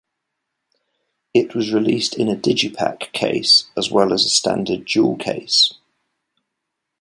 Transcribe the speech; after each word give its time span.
It 1.31 1.53
was 1.53 1.71
released 1.75 2.15
in 2.17 2.27
a 2.27 2.35
digipak 2.35 3.11
case 3.11 3.65
as 3.77 3.91
well 3.91 4.11
as 4.13 4.25
a 4.25 4.31
standard 4.31 4.87
jewel 4.87 5.15
case. 5.15 5.75